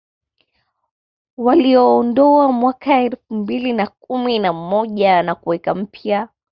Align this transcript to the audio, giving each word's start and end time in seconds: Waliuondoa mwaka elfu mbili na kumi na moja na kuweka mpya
Waliuondoa 1.37 2.51
mwaka 2.51 3.01
elfu 3.01 3.33
mbili 3.33 3.73
na 3.73 3.87
kumi 3.87 4.39
na 4.39 4.53
moja 4.53 5.23
na 5.23 5.35
kuweka 5.35 5.75
mpya 5.75 6.29